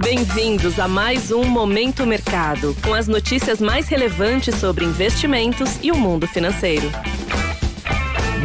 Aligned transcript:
Bem-vindos 0.00 0.78
a 0.78 0.86
mais 0.86 1.32
um 1.32 1.44
Momento 1.44 2.06
Mercado, 2.06 2.74
com 2.84 2.94
as 2.94 3.08
notícias 3.08 3.60
mais 3.60 3.88
relevantes 3.88 4.54
sobre 4.54 4.84
investimentos 4.84 5.82
e 5.82 5.90
o 5.90 5.96
mundo 5.96 6.26
financeiro. 6.26 6.86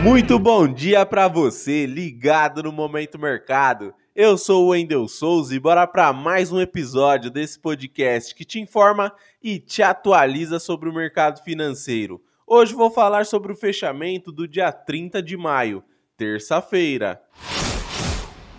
Muito 0.01 0.39
bom 0.39 0.67
dia 0.67 1.05
para 1.05 1.27
você, 1.27 1.85
ligado 1.85 2.63
no 2.63 2.71
Momento 2.71 3.19
Mercado. 3.19 3.93
Eu 4.15 4.35
sou 4.35 4.65
o 4.65 4.67
Wendel 4.69 5.07
Souza 5.07 5.55
e 5.55 5.59
bora 5.59 5.85
para 5.85 6.11
mais 6.11 6.52
um 6.52 6.59
episódio 6.59 7.29
desse 7.29 7.59
podcast 7.59 8.33
que 8.33 8.43
te 8.43 8.59
informa 8.59 9.13
e 9.41 9.59
te 9.59 9.83
atualiza 9.83 10.59
sobre 10.59 10.89
o 10.89 10.93
mercado 10.93 11.41
financeiro. 11.43 12.20
Hoje 12.47 12.73
vou 12.73 12.89
falar 12.89 13.27
sobre 13.27 13.51
o 13.51 13.55
fechamento 13.55 14.31
do 14.31 14.47
dia 14.47 14.71
30 14.71 15.21
de 15.21 15.38
maio, 15.38 15.83
terça-feira. 16.17 17.21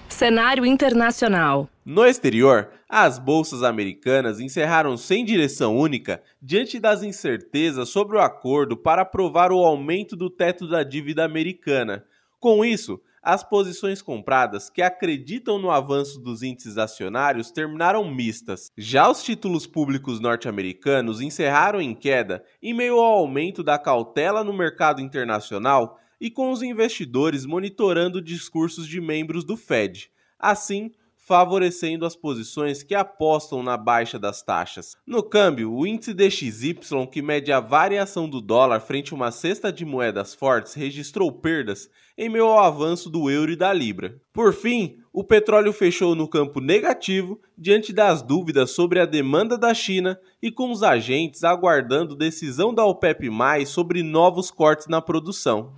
Cenário 0.08 0.64
internacional. 0.64 1.68
No 1.85 2.07
exterior, 2.07 2.71
as 2.89 3.19
bolsas 3.19 3.62
americanas 3.62 4.41
encerraram 4.41 4.97
sem 4.97 5.23
direção 5.23 5.77
única 5.77 6.23
diante 6.41 6.80
das 6.80 7.02
incertezas 7.02 7.91
sobre 7.91 8.16
o 8.16 8.20
acordo 8.20 8.75
para 8.75 9.02
aprovar 9.02 9.52
o 9.52 9.59
aumento 9.59 10.16
do 10.16 10.30
teto 10.30 10.66
da 10.66 10.83
dívida 10.83 11.27
americana. 11.27 12.02
Com 12.41 12.65
isso, 12.65 12.98
as 13.23 13.45
posições 13.45 14.01
compradas 14.01 14.70
que 14.70 14.80
acreditam 14.80 15.59
no 15.59 15.70
avanço 15.70 16.19
dos 16.19 16.42
índices 16.42 16.78
acionários 16.78 17.51
terminaram 17.51 18.11
mistas. 18.11 18.73
Já 18.78 19.11
os 19.11 19.23
títulos 19.23 19.66
públicos 19.66 20.20
norte-americanos 20.20 21.20
encerraram 21.20 21.83
em 21.83 21.95
queda 21.95 22.42
em 22.62 22.73
meio 22.73 22.98
ao 22.98 23.19
aumento 23.19 23.62
da 23.62 23.78
cautela 23.78 24.42
no 24.42 24.55
mercado 24.55 25.03
internacional 25.03 25.98
e 26.19 26.30
com 26.30 26.51
os 26.51 26.62
investidores 26.62 27.45
monitorando 27.45 28.23
discursos 28.23 28.89
de 28.89 29.03
membros 29.03 29.45
do 29.45 29.55
Fed. 29.55 30.11
Assim, 30.39 30.91
favorecendo 31.27 32.05
as 32.05 32.14
posições 32.14 32.83
que 32.83 32.95
apostam 32.95 33.62
na 33.62 33.77
baixa 33.77 34.19
das 34.19 34.42
taxas. 34.42 34.96
No 35.06 35.23
câmbio, 35.23 35.73
o 35.73 35.86
índice 35.86 36.12
DXY, 36.12 37.06
que 37.11 37.22
mede 37.22 37.50
a 37.50 37.61
variação 37.61 38.28
do 38.28 38.41
dólar 38.41 38.80
frente 38.80 39.12
a 39.12 39.17
uma 39.17 39.30
cesta 39.30 39.72
de 39.72 39.84
moedas 39.84 40.34
fortes, 40.34 40.75
registrou 40.75 41.33
perdas 41.33 41.89
em 42.17 42.28
meio 42.28 42.45
ao 42.45 42.58
avanço 42.58 43.08
do 43.08 43.30
euro 43.30 43.50
e 43.50 43.56
da 43.56 43.72
libra. 43.72 44.20
Por 44.33 44.52
fim, 44.52 44.98
o 45.12 45.25
petróleo 45.25 45.72
fechou 45.72 46.14
no 46.14 46.28
campo 46.28 46.61
negativo 46.61 47.41
diante 47.56 47.92
das 47.92 48.20
dúvidas 48.20 48.72
sobre 48.72 49.00
a 49.00 49.06
demanda 49.06 49.56
da 49.56 49.72
China 49.72 50.19
e 50.42 50.50
com 50.50 50.70
os 50.70 50.83
agentes 50.83 51.42
aguardando 51.42 52.14
decisão 52.14 52.75
da 52.75 52.84
OPEP+ 52.84 53.30
sobre 53.67 54.02
novos 54.02 54.50
cortes 54.50 54.89
na 54.89 55.00
produção. 55.00 55.72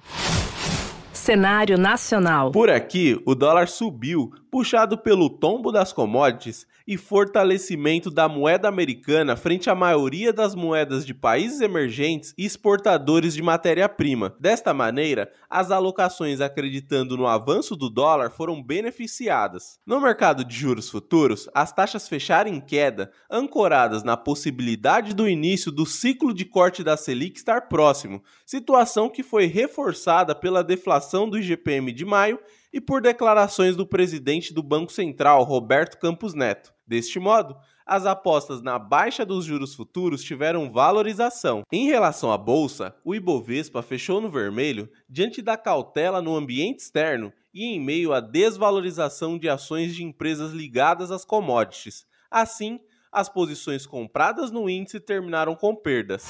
Cenário 1.12 1.76
nacional. 1.76 2.52
Por 2.52 2.70
aqui, 2.70 3.20
o 3.26 3.34
dólar 3.34 3.66
subiu, 3.66 4.30
puxado 4.50 4.96
pelo 4.96 5.28
tombo 5.28 5.70
das 5.70 5.92
commodities 5.92 6.66
e 6.86 6.96
fortalecimento 6.96 8.10
da 8.10 8.28
moeda 8.28 8.68
americana 8.68 9.36
frente 9.36 9.68
à 9.68 9.74
maioria 9.74 10.32
das 10.32 10.54
moedas 10.54 11.04
de 11.04 11.12
países 11.12 11.60
emergentes 11.60 12.32
e 12.38 12.44
exportadores 12.44 13.34
de 13.34 13.42
matéria-prima. 13.42 14.36
Desta 14.38 14.72
maneira, 14.72 15.30
as 15.50 15.70
alocações 15.70 16.40
acreditando 16.40 17.16
no 17.16 17.26
avanço 17.26 17.74
do 17.74 17.90
dólar 17.90 18.30
foram 18.30 18.62
beneficiadas. 18.62 19.78
No 19.84 20.00
mercado 20.00 20.44
de 20.44 20.54
juros 20.54 20.88
futuros, 20.88 21.48
as 21.54 21.72
taxas 21.72 22.08
fecharam 22.08 22.50
em 22.50 22.60
queda, 22.60 23.10
ancoradas 23.30 24.02
na 24.02 24.16
possibilidade 24.16 25.14
do 25.14 25.28
início 25.28 25.72
do 25.72 25.84
ciclo 25.84 26.32
de 26.32 26.44
corte 26.44 26.84
da 26.84 26.96
Selic 26.96 27.36
estar 27.36 27.62
próximo, 27.62 28.22
situação 28.44 29.10
que 29.10 29.22
foi 29.22 29.46
reforçada 29.46 30.34
pela 30.34 30.62
deflação 30.62 31.28
do 31.28 31.38
IGPM 31.38 31.92
de 31.92 32.04
maio 32.04 32.38
e 32.76 32.80
por 32.80 33.00
declarações 33.00 33.74
do 33.74 33.86
presidente 33.86 34.52
do 34.52 34.62
Banco 34.62 34.92
Central, 34.92 35.42
Roberto 35.44 35.98
Campos 35.98 36.34
Neto. 36.34 36.74
Deste 36.86 37.18
modo, 37.18 37.56
as 37.86 38.04
apostas 38.04 38.60
na 38.60 38.78
baixa 38.78 39.24
dos 39.24 39.46
juros 39.46 39.74
futuros 39.74 40.22
tiveram 40.22 40.70
valorização. 40.70 41.62
Em 41.72 41.86
relação 41.86 42.30
à 42.30 42.36
bolsa, 42.36 42.94
o 43.02 43.14
Ibovespa 43.14 43.80
fechou 43.80 44.20
no 44.20 44.30
vermelho 44.30 44.90
diante 45.08 45.40
da 45.40 45.56
cautela 45.56 46.20
no 46.20 46.36
ambiente 46.36 46.80
externo 46.80 47.32
e 47.54 47.64
em 47.64 47.80
meio 47.80 48.12
à 48.12 48.20
desvalorização 48.20 49.38
de 49.38 49.48
ações 49.48 49.94
de 49.94 50.04
empresas 50.04 50.52
ligadas 50.52 51.10
às 51.10 51.24
commodities. 51.24 52.04
Assim, 52.30 52.78
as 53.10 53.26
posições 53.26 53.86
compradas 53.86 54.50
no 54.50 54.68
índice 54.68 55.00
terminaram 55.00 55.56
com 55.56 55.74
perdas. 55.74 56.28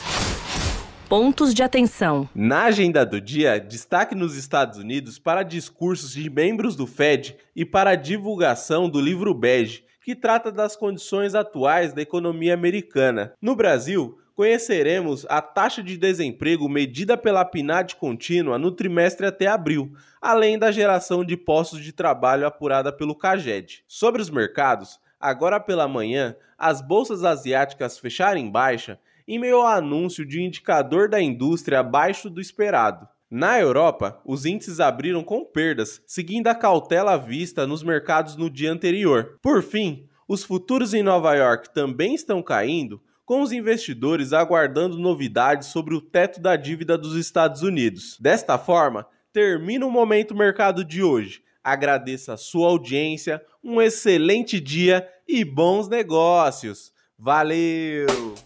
Pontos 1.08 1.54
de 1.54 1.62
atenção. 1.62 2.28
Na 2.34 2.64
agenda 2.64 3.06
do 3.06 3.20
dia, 3.20 3.60
destaque 3.60 4.12
nos 4.12 4.36
Estados 4.36 4.76
Unidos 4.76 5.20
para 5.20 5.44
discursos 5.44 6.10
de 6.12 6.28
membros 6.28 6.74
do 6.74 6.84
Fed 6.84 7.36
e 7.54 7.64
para 7.64 7.90
a 7.90 7.94
divulgação 7.94 8.90
do 8.90 9.00
livro 9.00 9.32
Bege, 9.32 9.84
que 10.04 10.16
trata 10.16 10.50
das 10.50 10.74
condições 10.74 11.36
atuais 11.36 11.92
da 11.92 12.02
economia 12.02 12.54
americana. 12.54 13.32
No 13.40 13.54
Brasil, 13.54 14.18
conheceremos 14.34 15.24
a 15.28 15.40
taxa 15.40 15.80
de 15.80 15.96
desemprego 15.96 16.68
medida 16.68 17.16
pela 17.16 17.44
PNAD 17.44 17.94
contínua 17.94 18.58
no 18.58 18.72
trimestre 18.72 19.26
até 19.26 19.46
abril, 19.46 19.92
além 20.20 20.58
da 20.58 20.72
geração 20.72 21.24
de 21.24 21.36
postos 21.36 21.84
de 21.84 21.92
trabalho 21.92 22.44
apurada 22.44 22.92
pelo 22.92 23.14
CAGED. 23.14 23.84
Sobre 23.86 24.20
os 24.20 24.28
mercados, 24.28 24.98
agora 25.20 25.60
pela 25.60 25.86
manhã, 25.86 26.34
as 26.58 26.82
bolsas 26.82 27.22
asiáticas 27.22 27.96
fecharam 27.96 28.40
em 28.40 28.50
baixa 28.50 28.98
em 29.26 29.38
meio 29.38 29.56
ao 29.56 29.66
anúncio 29.66 30.24
de 30.24 30.38
um 30.38 30.42
indicador 30.42 31.08
da 31.08 31.20
indústria 31.20 31.80
abaixo 31.80 32.30
do 32.30 32.40
esperado. 32.40 33.08
Na 33.30 33.58
Europa, 33.58 34.20
os 34.24 34.44
índices 34.46 34.78
abriram 34.78 35.24
com 35.24 35.44
perdas, 35.44 36.00
seguindo 36.06 36.46
a 36.46 36.54
cautela 36.54 37.16
vista 37.16 37.66
nos 37.66 37.82
mercados 37.82 38.36
no 38.36 38.48
dia 38.48 38.70
anterior. 38.70 39.38
Por 39.42 39.62
fim, 39.62 40.06
os 40.28 40.44
futuros 40.44 40.94
em 40.94 41.02
Nova 41.02 41.34
York 41.34 41.74
também 41.74 42.14
estão 42.14 42.40
caindo, 42.40 43.00
com 43.24 43.42
os 43.42 43.50
investidores 43.50 44.32
aguardando 44.32 44.96
novidades 44.96 45.68
sobre 45.68 45.94
o 45.94 46.00
teto 46.00 46.40
da 46.40 46.54
dívida 46.54 46.96
dos 46.96 47.16
Estados 47.16 47.62
Unidos. 47.62 48.16
Desta 48.20 48.56
forma, 48.56 49.06
termina 49.32 49.84
o 49.84 49.90
momento 49.90 50.34
mercado 50.34 50.84
de 50.84 51.02
hoje. 51.02 51.42
Agradeço 51.62 52.30
a 52.30 52.36
sua 52.36 52.68
audiência, 52.68 53.42
um 53.62 53.82
excelente 53.82 54.60
dia 54.60 55.06
e 55.26 55.44
bons 55.44 55.88
negócios. 55.88 56.92
Valeu! 57.18 58.45